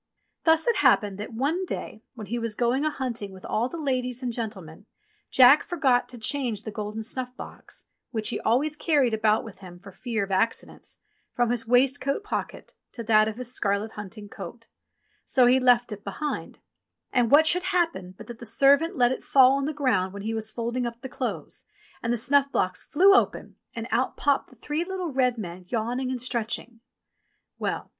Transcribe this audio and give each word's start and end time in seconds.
Thus 0.45 0.65
it 0.67 0.77
happened 0.77 1.19
that 1.19 1.31
one 1.31 1.63
day 1.63 2.01
when 2.15 2.25
he 2.25 2.39
was 2.39 2.55
going 2.55 2.83
a 2.85 2.89
hunt 2.89 3.21
ing 3.21 3.31
with 3.31 3.45
all 3.45 3.69
the 3.69 3.77
ladies 3.77 4.23
and 4.23 4.33
gentlemen, 4.33 4.87
Jack 5.29 5.61
forgot 5.61 6.09
to 6.09 6.17
change 6.17 6.63
the 6.63 6.71
golden 6.71 7.01
snufi^ 7.01 7.35
box 7.35 7.85
(which 8.09 8.29
he 8.29 8.39
always 8.39 8.75
carried 8.75 9.13
about 9.13 9.43
with 9.43 9.59
him 9.59 9.77
for 9.77 9.91
fear 9.91 10.23
of 10.23 10.31
accidents) 10.31 10.97
from 11.35 11.51
his 11.51 11.67
waistcoat 11.67 12.23
pocket 12.23 12.73
to 12.93 13.03
that 13.03 13.27
of 13.27 13.37
his 13.37 13.53
scarlet 13.53 13.91
hunting 13.91 14.27
coat; 14.27 14.69
so 15.23 15.45
he 15.45 15.59
left 15.59 15.91
it 15.91 16.03
behind 16.03 16.55
him. 16.55 16.61
And 17.13 17.29
what 17.29 17.45
should 17.45 17.65
happen 17.65 18.15
but 18.17 18.25
that 18.25 18.39
the 18.39 18.43
servant 18.47 18.95
let 18.97 19.11
it 19.11 19.23
fall 19.23 19.51
on 19.51 19.65
the 19.65 19.71
ground 19.71 20.13
when 20.13 20.23
he 20.23 20.33
was 20.33 20.49
folding 20.49 20.87
up 20.87 21.01
the 21.01 21.09
clothes, 21.09 21.63
and 22.01 22.11
the 22.11 22.17
snuff 22.17 22.51
box 22.51 22.81
flew 22.81 23.13
open 23.13 23.55
and 23.75 23.87
out 23.91 24.17
popped 24.17 24.49
the 24.49 24.55
three 24.55 24.83
little 24.83 25.11
red 25.13 25.37
men 25.37 25.65
yawn 25.67 25.99
ing 25.99 26.09
and 26.09 26.19
stretching. 26.23 26.79
Well 27.59 27.87